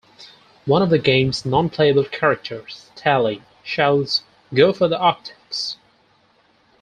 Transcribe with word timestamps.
One 0.65 0.81
of 0.81 0.89
the 0.89 0.97
game's 0.97 1.45
non-playable 1.45 2.05
characters, 2.05 2.89
Tali, 2.95 3.43
shouts 3.61 4.23
Go 4.51 4.73
for 4.73 4.87
the 4.87 4.97
optics! 4.97 5.77